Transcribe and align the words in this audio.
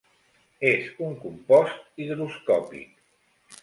És 0.69 0.87
un 1.09 1.13
compost 1.27 2.03
higroscòpic. 2.07 2.95